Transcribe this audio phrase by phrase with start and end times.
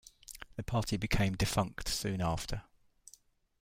[0.55, 2.63] The party became defunct soon after.